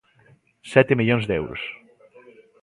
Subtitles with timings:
[0.71, 1.61] Sete millóns de euros.